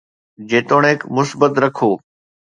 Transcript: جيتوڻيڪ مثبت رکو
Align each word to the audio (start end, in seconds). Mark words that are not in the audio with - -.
جيتوڻيڪ 0.49 0.99
مثبت 1.15 1.53
رکو 1.63 1.91